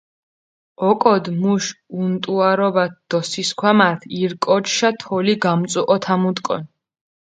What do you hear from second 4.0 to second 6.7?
ირკოჩშა თოლი გამწუჸოთამუდუკონ.